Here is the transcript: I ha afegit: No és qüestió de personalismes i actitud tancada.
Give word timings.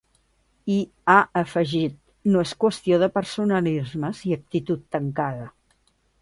I 0.75 0.77
ha 1.11 1.17
afegit: 1.41 1.99
No 2.35 2.41
és 2.45 2.53
qüestió 2.63 2.99
de 3.03 3.11
personalismes 3.19 4.23
i 4.31 4.35
actitud 4.39 4.83
tancada. 4.97 5.47